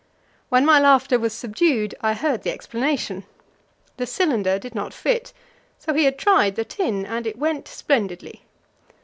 When 0.49 0.65
my 0.65 0.79
laughter 0.79 1.19
was 1.19 1.31
subdued, 1.31 1.93
I 2.01 2.15
heard 2.15 2.41
the 2.41 2.49
explanation. 2.49 3.23
The 3.97 4.07
cylinder 4.07 4.57
did 4.57 4.73
not 4.73 4.95
fit, 4.95 5.31
so 5.77 5.93
he 5.93 6.05
had 6.05 6.17
tried 6.17 6.55
the 6.55 6.65
tin, 6.65 7.05
and 7.05 7.27
it 7.27 7.37
went 7.37 7.67
splendidly. 7.67 8.41